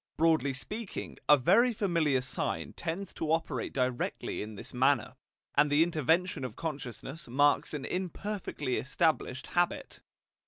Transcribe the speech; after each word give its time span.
Broadly 0.17 0.53
speaking, 0.53 1.19
a 1.29 1.37
very 1.37 1.73
familiar 1.73 2.21
sign 2.21 2.73
tends 2.73 3.13
to 3.13 3.31
operate 3.31 3.71
directly 3.71 4.41
in 4.41 4.55
this 4.55 4.73
manner, 4.73 5.13
and 5.53 5.69
the 5.71 5.83
intervention 5.83 6.43
of 6.43 6.55
consciousness 6.55 7.27
marks 7.27 7.71
an 7.75 7.85
imperfectly 7.85 8.77
established 8.77 9.45
habit. 9.45 9.99